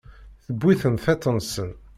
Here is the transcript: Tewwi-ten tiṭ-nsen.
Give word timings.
Tewwi-ten 0.43 0.95
tiṭ-nsen. 1.03 1.71